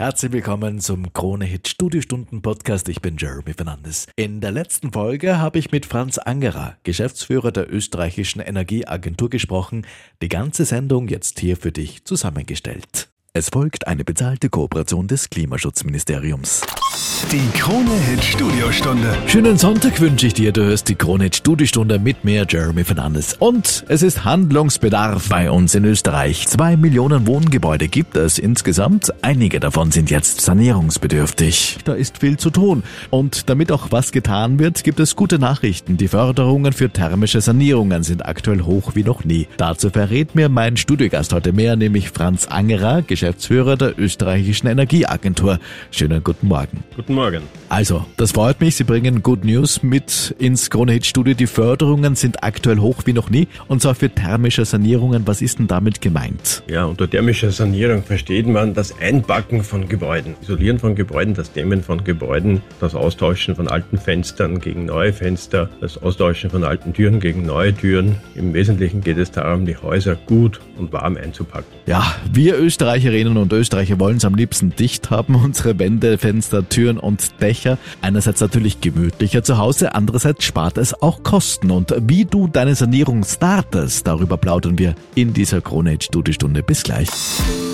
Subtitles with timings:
[0.00, 2.88] Herzlich willkommen zum Krone Hit Studiostunden Podcast.
[2.88, 4.06] Ich bin Jeremy Fernandes.
[4.16, 9.86] In der letzten Folge habe ich mit Franz Angerer, Geschäftsführer der österreichischen Energieagentur gesprochen.
[10.22, 13.10] Die ganze Sendung jetzt hier für dich zusammengestellt.
[13.32, 16.62] Es folgt eine bezahlte Kooperation des Klimaschutzministeriums.
[17.30, 19.14] Die Krone-Hit Studiostunde.
[19.28, 20.50] Schönen Sonntag wünsche ich dir.
[20.50, 23.34] Du hörst die Krone-Hit Studiostunde mit mir, Jeremy Fernandes.
[23.38, 26.48] Und es ist Handlungsbedarf bei uns in Österreich.
[26.48, 29.12] Zwei Millionen Wohngebäude gibt es insgesamt.
[29.22, 31.78] Einige davon sind jetzt sanierungsbedürftig.
[31.84, 32.82] Da ist viel zu tun.
[33.10, 35.96] Und damit auch was getan wird, gibt es gute Nachrichten.
[35.96, 39.46] Die Förderungen für thermische Sanierungen sind aktuell hoch wie noch nie.
[39.56, 45.58] Dazu verrät mir mein Studiogast heute mehr, nämlich Franz Angerer, Geschäftsführer der österreichischen Energieagentur.
[45.90, 46.82] Schönen guten Morgen.
[46.96, 47.42] Guten Morgen.
[47.68, 48.76] Also, das freut mich.
[48.76, 51.34] Sie bringen Good News mit ins Kronehit Studio.
[51.34, 53.46] Die Förderungen sind aktuell hoch wie noch nie.
[53.68, 55.26] Und zwar für thermische Sanierungen.
[55.26, 56.62] Was ist denn damit gemeint?
[56.66, 61.82] Ja, unter thermischer Sanierung versteht man das Einbacken von Gebäuden, Isolieren von Gebäuden, das Dämmen
[61.82, 67.20] von Gebäuden, das Austauschen von alten Fenstern gegen neue Fenster, das Austauschen von alten Türen
[67.20, 68.16] gegen neue Türen.
[68.34, 71.66] Im Wesentlichen geht es darum, die Häuser gut und warm einzupacken.
[71.86, 76.68] Ja, wir Österreicher Österreicherinnen und Österreicher wollen es am liebsten dicht haben, unsere Wände, Fenster,
[76.68, 77.76] Türen und Dächer.
[78.02, 81.70] Einerseits natürlich gemütlicher zu Hause, andererseits spart es auch Kosten.
[81.70, 86.62] Und wie du deine Sanierung startest, darüber plaudern wir in dieser Krone-Hit-Studiostunde.
[86.62, 87.08] Bis gleich.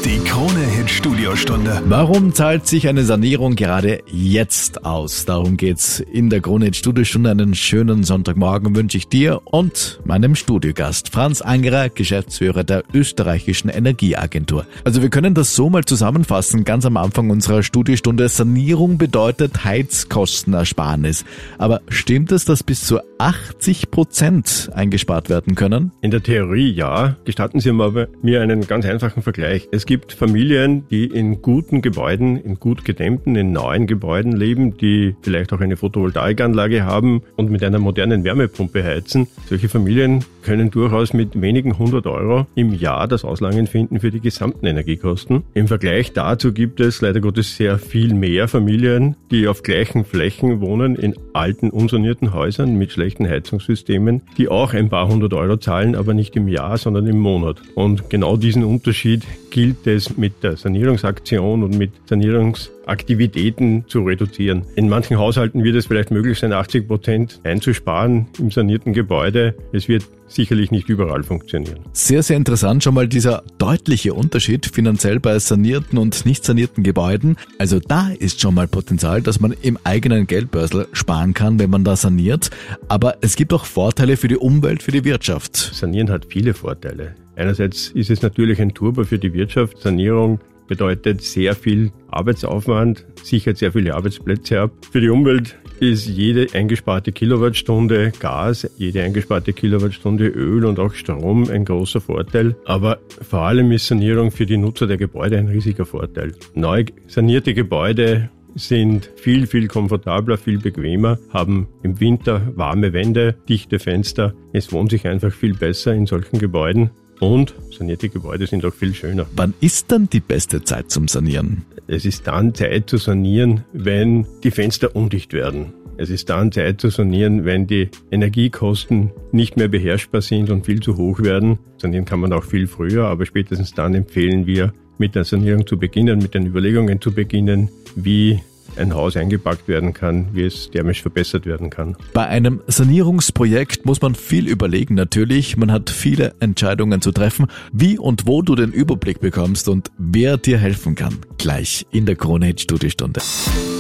[0.05, 1.83] Die Krone-Hit-Studiostunde.
[1.87, 5.25] Warum zahlt sich eine Sanierung gerade jetzt aus?
[5.25, 7.31] Darum geht's in der Krone-Hit-Studiostunde.
[7.31, 14.65] Einen schönen Sonntagmorgen wünsche ich dir und meinem Studiogast Franz Angerer, Geschäftsführer der österreichischen Energieagentur.
[14.85, 18.29] Also wir können das so mal zusammenfassen, ganz am Anfang unserer Studiestunde.
[18.29, 21.25] Sanierung bedeutet Heizkostenersparnis.
[21.59, 25.93] Aber stimmt es, dass bis zu 80 Prozent eingespart werden können?
[26.03, 27.17] In der Theorie ja.
[27.25, 29.69] Gestatten Sie mir einen ganz einfachen Vergleich.
[29.73, 35.17] Es gibt Familien, die in guten Gebäuden, in gut gedämmten, in neuen Gebäuden leben, die
[35.23, 39.29] vielleicht auch eine Photovoltaikanlage haben und mit einer modernen Wärmepumpe heizen.
[39.49, 44.21] Solche Familien können durchaus mit wenigen hundert Euro im Jahr das Auslangen finden für die
[44.21, 45.16] gesamten Energiekosten.
[45.17, 45.45] Kosten.
[45.55, 50.61] Im Vergleich dazu gibt es leider Gottes sehr viel mehr Familien, die auf gleichen Flächen
[50.61, 55.95] wohnen, in alten, unsanierten Häusern mit schlechten Heizungssystemen, die auch ein paar hundert Euro zahlen,
[55.95, 57.63] aber nicht im Jahr, sondern im Monat.
[57.75, 64.67] Und genau diesen Unterschied gilt es mit der Sanierungsaktion und mit Sanierungsaktivitäten zu reduzieren.
[64.75, 69.55] In manchen Haushalten wird es vielleicht möglich sein, 80 Prozent einzusparen im sanierten Gebäude.
[69.73, 71.81] Es wird sicherlich nicht überall funktionieren.
[71.93, 77.37] Sehr, sehr interessant schon mal dieser deutliche Unterschied finanziell bei sanierten und nicht sanierten Gebäuden.
[77.59, 81.85] Also da ist schon mal Potenzial, dass man im eigenen Geldbörsel sparen kann, wenn man
[81.85, 82.51] da saniert.
[82.89, 85.57] Aber es gibt auch Vorteile für die Umwelt, für die Wirtschaft.
[85.57, 87.15] Sanieren hat viele Vorteile.
[87.37, 89.79] Einerseits ist es natürlich ein Turbo für die Wirtschaft.
[89.81, 94.73] Sanierung bedeutet sehr viel Arbeitsaufwand, sichert sehr viele Arbeitsplätze ab.
[94.91, 101.49] Für die Umwelt ist jede eingesparte Kilowattstunde Gas, jede eingesparte Kilowattstunde Öl und auch Strom
[101.51, 102.57] ein großer Vorteil.
[102.65, 106.33] Aber vor allem ist Sanierung für die Nutzer der Gebäude ein riesiger Vorteil.
[106.55, 113.79] Neu sanierte Gebäude sind viel, viel komfortabler, viel bequemer, haben im Winter warme Wände, dichte
[113.79, 114.35] Fenster.
[114.53, 116.91] Es wohnt sich einfach viel besser in solchen Gebäuden.
[117.21, 119.27] Und sanierte Gebäude sind auch viel schöner.
[119.35, 121.65] Wann ist dann die beste Zeit zum Sanieren?
[121.87, 125.73] Es ist dann Zeit zu sanieren, wenn die Fenster undicht werden.
[125.99, 130.81] Es ist dann Zeit zu sanieren, wenn die Energiekosten nicht mehr beherrschbar sind und viel
[130.81, 131.59] zu hoch werden.
[131.79, 135.79] Sanieren kann man auch viel früher, aber spätestens dann empfehlen wir, mit der Sanierung zu
[135.79, 138.41] beginnen, mit den Überlegungen zu beginnen, wie
[138.77, 141.97] ein Haus eingepackt werden kann, wie es thermisch verbessert werden kann.
[142.13, 145.57] Bei einem Sanierungsprojekt muss man viel überlegen natürlich.
[145.57, 150.37] Man hat viele Entscheidungen zu treffen, wie und wo du den Überblick bekommst und wer
[150.37, 151.19] dir helfen kann.
[151.39, 153.21] Gleich in der Krone Hit Studiostunde.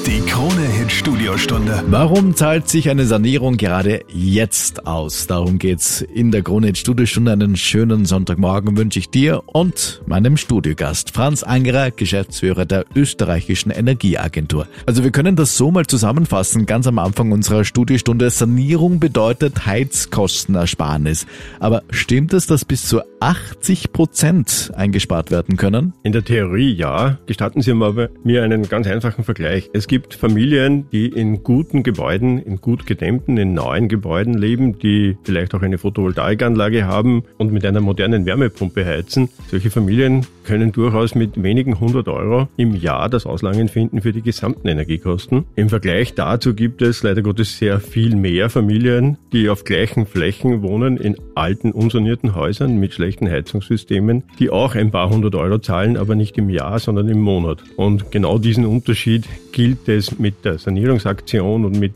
[0.06, 1.82] Die Krone Hit Studiostunde.
[1.88, 5.26] Warum zahlt sich eine Sanierung gerade jetzt aus?
[5.26, 7.32] Darum geht's in der Krone Hit Studiostunde.
[7.32, 14.68] Einen schönen Sonntagmorgen wünsche ich dir und meinem Studiogast Franz Angerer, Geschäftsführer der österreichischen Energieagentur.
[14.84, 18.28] Also wir können das so mal zusammenfassen, ganz am Anfang unserer Studiostunde.
[18.30, 21.26] Sanierung bedeutet Heizkostenersparnis.
[21.60, 25.94] Aber stimmt es, dass bis zu 80 Prozent eingespart werden können?
[26.02, 27.18] In der Theorie ja.
[27.26, 29.70] Gestatten Sie mir einen ganz einfachen Vergleich.
[29.72, 35.16] Es gibt Familien, die in guten Gebäuden, in gut gedämmten, in neuen Gebäuden leben, die
[35.24, 39.28] vielleicht auch eine Photovoltaikanlage haben und mit einer modernen Wärmepumpe heizen.
[39.50, 44.22] Solche Familien können durchaus mit wenigen hundert Euro im Jahr das Auslangen finden für die
[44.22, 45.44] gesamten Energiekosten.
[45.56, 50.62] Im Vergleich dazu gibt es leider Gottes sehr viel mehr Familien, die auf gleichen Flächen
[50.62, 55.96] wohnen, in alten, unsanierten Häusern mit schlechten Heizungssystemen, die auch ein paar hundert Euro zahlen,
[55.96, 57.62] aber nicht im Jahr, sondern im Monat.
[57.76, 61.92] Und genau diesen Unterschied gilt es mit der Sanierungsaktion und mit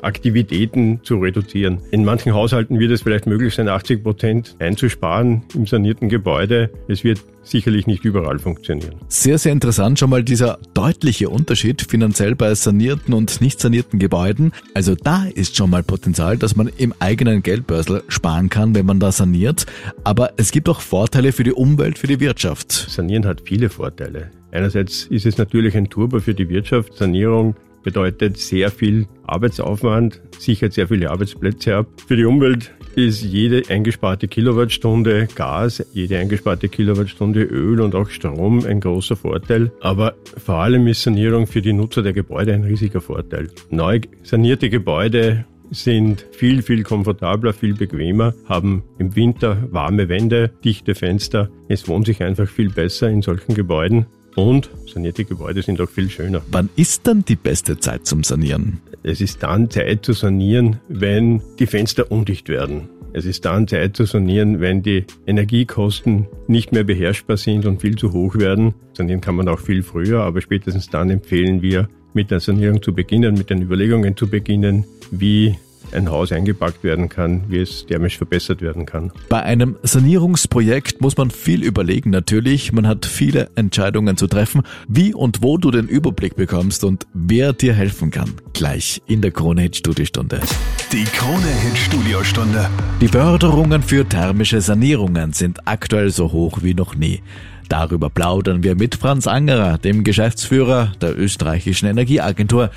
[0.00, 1.78] Sanierungsaktivitäten zu reduzieren.
[1.90, 6.70] In manchen Haushalten wird es vielleicht möglich sein, 80 Prozent einzusparen im sanierten Gebäude.
[6.88, 8.94] Es wird sicherlich nicht überall funktionieren.
[9.08, 14.52] Sehr, sehr interessant schon mal dieser deutliche Unterschied finanziell bei sanierten und nicht sanierten Gebäuden.
[14.74, 19.00] Also da ist schon mal Potenzial, dass man im eigenen Geldbörsel sparen kann, wenn man
[19.00, 19.66] da saniert.
[20.04, 22.72] Aber es gibt auch Vorteile für die Umwelt, für die Wirtschaft.
[22.72, 24.30] Sanieren hat viele Vorteile.
[24.52, 26.96] Einerseits ist es natürlich ein Turbo für die Wirtschaft.
[26.96, 31.86] Sanierung bedeutet sehr viel Arbeitsaufwand, sichert sehr viele Arbeitsplätze ab.
[32.06, 38.64] Für die Umwelt ist jede eingesparte Kilowattstunde Gas, jede eingesparte Kilowattstunde Öl und auch Strom
[38.64, 39.70] ein großer Vorteil.
[39.80, 43.48] Aber vor allem ist Sanierung für die Nutzer der Gebäude ein riesiger Vorteil.
[43.70, 50.94] Neu sanierte Gebäude sind viel, viel komfortabler, viel bequemer, haben im Winter warme Wände, dichte
[50.94, 51.48] Fenster.
[51.68, 54.06] Es wohnt sich einfach viel besser in solchen Gebäuden.
[54.36, 56.42] Und sanierte Gebäude sind auch viel schöner.
[56.50, 58.80] Wann ist dann die beste Zeit zum Sanieren?
[59.02, 62.88] Es ist dann Zeit zu sanieren, wenn die Fenster undicht werden.
[63.12, 67.96] Es ist dann Zeit zu sanieren, wenn die Energiekosten nicht mehr beherrschbar sind und viel
[67.96, 68.74] zu hoch werden.
[68.92, 72.92] Sanieren kann man auch viel früher, aber spätestens dann empfehlen wir, mit der Sanierung zu
[72.92, 75.56] beginnen, mit den Überlegungen zu beginnen, wie
[75.92, 79.12] ein Haus eingepackt werden kann, wie es thermisch verbessert werden kann.
[79.28, 82.72] Bei einem Sanierungsprojekt muss man viel überlegen natürlich.
[82.72, 87.52] Man hat viele Entscheidungen zu treffen, wie und wo du den Überblick bekommst und wer
[87.52, 88.34] dir helfen kann.
[88.52, 90.40] Gleich in der Krone Hit Studiostunde.
[90.92, 92.68] Die Krone Hit Studiostunde.
[93.00, 97.22] Die Förderungen für thermische Sanierungen sind aktuell so hoch wie noch nie.
[97.70, 102.70] Darüber plaudern wir mit Franz Angerer, dem Geschäftsführer der österreichischen Energieagentur.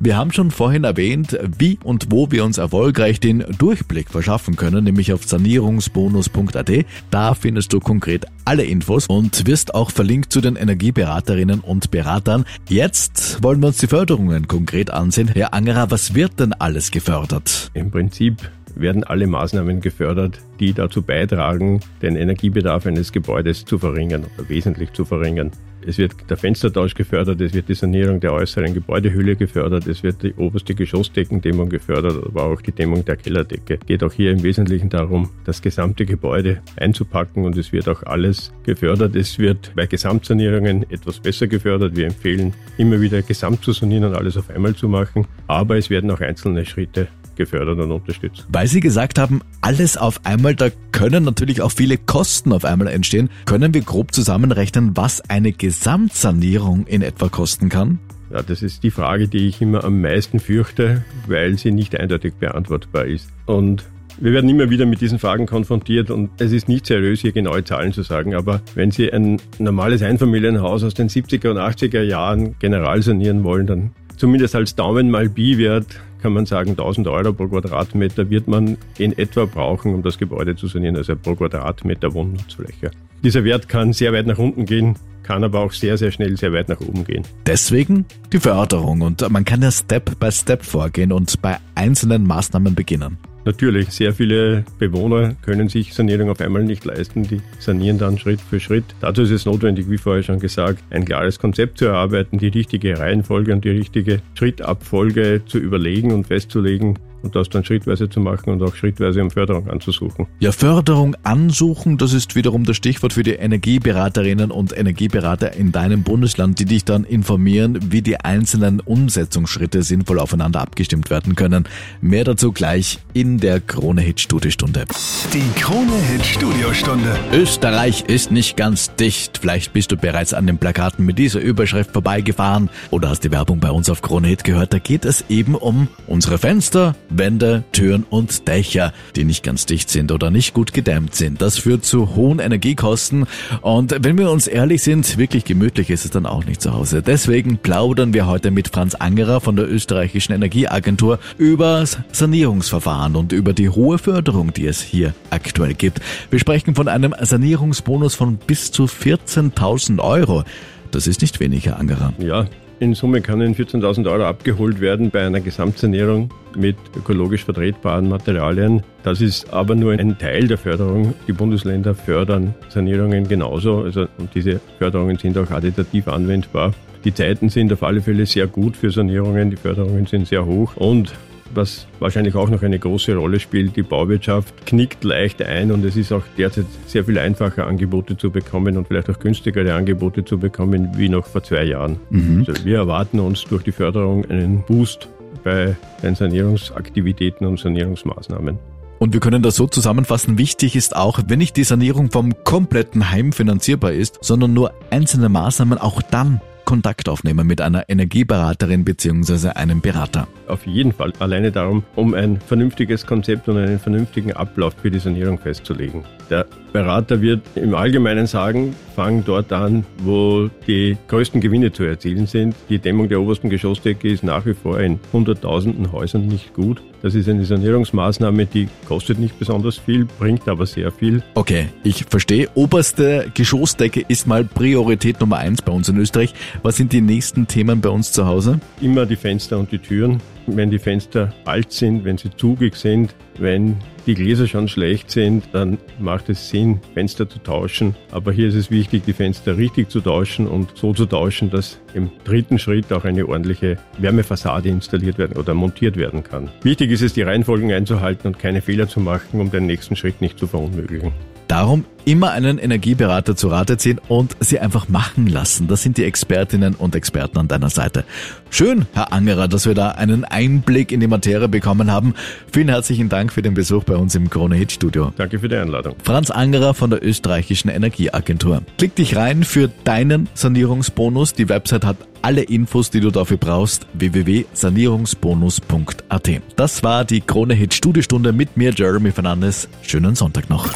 [0.00, 4.84] Wir haben schon vorhin erwähnt, wie und wo wir uns erfolgreich den Durchblick verschaffen können,
[4.84, 6.70] nämlich auf sanierungsbonus.at.
[7.10, 12.44] Da findest du konkret alle Infos und wirst auch verlinkt zu den Energieberaterinnen und Beratern.
[12.68, 15.28] Jetzt wollen wir uns die Förderungen konkret ansehen.
[15.28, 17.70] Herr Angerer, was wird denn alles gefördert?
[17.74, 24.24] Im Prinzip werden alle Maßnahmen gefördert, die dazu beitragen, den Energiebedarf eines Gebäudes zu verringern
[24.36, 25.52] oder wesentlich zu verringern.
[25.86, 30.22] Es wird der Fenstertausch gefördert, es wird die Sanierung der äußeren Gebäudehülle gefördert, es wird
[30.22, 33.78] die oberste Geschossdeckendämmung gefördert, aber auch die Dämmung der Kellerdecke.
[33.78, 38.52] Geht auch hier im Wesentlichen darum, das gesamte Gebäude einzupacken und es wird auch alles
[38.64, 39.14] gefördert.
[39.16, 41.96] Es wird bei Gesamtsanierungen etwas besser gefördert.
[41.96, 45.90] Wir empfehlen immer wieder gesamt zu sanieren und alles auf einmal zu machen, aber es
[45.90, 48.46] werden auch einzelne Schritte gefördert und unterstützt.
[48.48, 52.88] Weil Sie gesagt haben, alles auf einmal, da können natürlich auch viele Kosten auf einmal
[52.88, 53.30] entstehen.
[53.44, 57.98] Können wir grob zusammenrechnen, was eine Gesamtsanierung in etwa kosten kann?
[58.30, 62.34] Ja, das ist die Frage, die ich immer am meisten fürchte, weil sie nicht eindeutig
[62.34, 63.28] beantwortbar ist.
[63.46, 63.84] Und
[64.18, 67.64] wir werden immer wieder mit diesen Fragen konfrontiert und es ist nicht seriös, hier genaue
[67.64, 72.54] Zahlen zu sagen, aber wenn Sie ein normales Einfamilienhaus aus den 70er und 80er Jahren
[72.58, 75.86] general sanieren wollen, dann zumindest als Daumen mal Bi-Wert
[76.24, 80.56] kann man sagen, 1000 Euro pro Quadratmeter wird man in etwa brauchen, um das Gebäude
[80.56, 82.92] zu sanieren, also pro Quadratmeter Wohnnutzfläche.
[83.22, 86.54] Dieser Wert kann sehr weit nach unten gehen, kann aber auch sehr, sehr schnell sehr
[86.54, 87.24] weit nach oben gehen.
[87.44, 92.74] Deswegen die Förderung und man kann ja Step by Step vorgehen und bei einzelnen Maßnahmen
[92.74, 93.18] beginnen.
[93.46, 97.24] Natürlich, sehr viele Bewohner können sich Sanierung auf einmal nicht leisten.
[97.24, 98.84] Die sanieren dann Schritt für Schritt.
[99.00, 102.98] Dazu ist es notwendig, wie vorher schon gesagt, ein klares Konzept zu erarbeiten, die richtige
[102.98, 108.50] Reihenfolge und die richtige Schrittabfolge zu überlegen und festzulegen, und das dann schrittweise zu machen
[108.50, 110.26] und auch schrittweise um Förderung anzusuchen.
[110.40, 116.02] Ja, Förderung ansuchen, das ist wiederum das Stichwort für die Energieberaterinnen und Energieberater in deinem
[116.02, 121.64] Bundesland, die dich dann informieren, wie die einzelnen Umsetzungsschritte sinnvoll aufeinander abgestimmt werden können.
[122.00, 124.84] Mehr dazu gleich in der Krone Hit Studiostunde.
[125.32, 127.16] Die Krone Hit Studiostunde.
[127.32, 129.38] Österreich ist nicht ganz dicht.
[129.38, 133.60] Vielleicht bist du bereits an den Plakaten mit dieser Überschrift vorbeigefahren oder hast die Werbung
[133.60, 134.74] bei uns auf Krone Hit gehört.
[134.74, 139.90] Da geht es eben um unsere Fenster, Wände, Türen und Dächer, die nicht ganz dicht
[139.90, 141.40] sind oder nicht gut gedämmt sind.
[141.40, 143.26] Das führt zu hohen Energiekosten
[143.62, 147.02] und wenn wir uns ehrlich sind, wirklich gemütlich ist es dann auch nicht zu Hause.
[147.02, 153.52] Deswegen plaudern wir heute mit Franz Angerer von der österreichischen Energieagentur über Sanierungsverfahren und über
[153.52, 156.00] die hohe Förderung, die es hier aktuell gibt.
[156.30, 160.44] Wir sprechen von einem Sanierungsbonus von bis zu 14.000 Euro.
[160.90, 162.12] Das ist nicht wenig, Herr Angerer.
[162.18, 162.46] Ja,
[162.84, 168.82] in Summe können 14.000 Euro abgeholt werden bei einer Gesamtsanierung mit ökologisch vertretbaren Materialien.
[169.02, 171.14] Das ist aber nur ein Teil der Förderung.
[171.26, 173.78] Die Bundesländer fördern Sanierungen genauso.
[173.78, 176.74] Also, und diese Förderungen sind auch additiv anwendbar.
[177.04, 179.50] Die Zeiten sind auf alle Fälle sehr gut für Sanierungen.
[179.50, 181.14] Die Förderungen sind sehr hoch und
[181.56, 183.76] was wahrscheinlich auch noch eine große Rolle spielt.
[183.76, 188.30] Die Bauwirtschaft knickt leicht ein und es ist auch derzeit sehr viel einfacher, Angebote zu
[188.30, 191.98] bekommen und vielleicht auch günstigere Angebote zu bekommen wie noch vor zwei Jahren.
[192.10, 192.44] Mhm.
[192.46, 195.08] Also wir erwarten uns durch die Förderung einen Boost
[195.42, 198.58] bei den Sanierungsaktivitäten und Sanierungsmaßnahmen.
[198.98, 203.10] Und wir können das so zusammenfassen, wichtig ist auch, wenn nicht die Sanierung vom kompletten
[203.10, 209.50] Heim finanzierbar ist, sondern nur einzelne Maßnahmen, auch dann Kontakt aufnehmen mit einer Energieberaterin bzw.
[209.50, 210.26] einem Berater.
[210.48, 211.12] Auf jeden Fall.
[211.18, 216.04] Alleine darum, um ein vernünftiges Konzept und einen vernünftigen Ablauf für die Sanierung festzulegen.
[216.30, 222.26] Der Berater wird im Allgemeinen sagen, fang dort an, wo die größten Gewinne zu erzielen
[222.26, 222.54] sind.
[222.68, 226.82] Die Dämmung der obersten Geschossdecke ist nach wie vor in hunderttausenden Häusern nicht gut.
[227.02, 231.22] Das ist eine Sanierungsmaßnahme, die kostet nicht besonders viel, bringt aber sehr viel.
[231.34, 232.48] Okay, ich verstehe.
[232.54, 236.34] Oberste Geschossdecke ist mal Priorität Nummer eins bei uns in Österreich.
[236.62, 238.58] Was sind die nächsten Themen bei uns zu Hause?
[238.80, 240.20] Immer die Fenster und die Türen.
[240.46, 245.44] Wenn die Fenster alt sind, wenn sie zugig sind, wenn die Gläser schon schlecht sind,
[245.52, 247.96] dann macht es Sinn, Fenster zu tauschen.
[248.10, 251.80] Aber hier ist es wichtig, die Fenster richtig zu tauschen und so zu tauschen, dass
[251.94, 256.50] im dritten Schritt auch eine ordentliche Wärmefassade installiert werden oder montiert werden kann.
[256.62, 260.20] Wichtig ist es, die Reihenfolgen einzuhalten und keine Fehler zu machen, um den nächsten Schritt
[260.20, 261.12] nicht zu verunmöglichen.
[261.48, 265.68] Darum immer einen Energieberater zu Rate ziehen und sie einfach machen lassen.
[265.68, 268.04] Das sind die Expertinnen und Experten an deiner Seite.
[268.50, 272.14] Schön, Herr Angerer, dass wir da einen Einblick in die Materie bekommen haben.
[272.52, 275.12] Vielen herzlichen Dank für den Besuch bei uns im Krone Hit Studio.
[275.16, 275.96] Danke für die Einladung.
[276.02, 278.62] Franz Angerer von der österreichischen Energieagentur.
[278.78, 281.32] Klick dich rein für deinen Sanierungsbonus.
[281.32, 286.30] Die Website hat alle Infos, die du dafür brauchst, www.sanierungsbonus.at.
[286.56, 289.68] Das war die Krone Hit Studiostunde mit mir, Jeremy Fernandes.
[289.82, 290.68] Schönen Sonntag noch.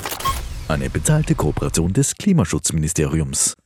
[0.68, 3.56] Eine bezahlte Kooperation des Klimaschutzministeriums.